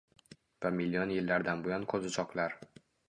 [0.65, 2.57] Va million yillardan buyon qo‘zichoqlar